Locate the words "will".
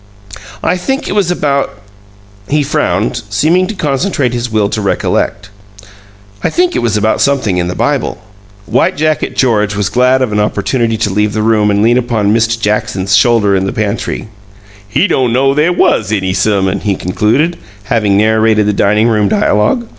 4.51-4.67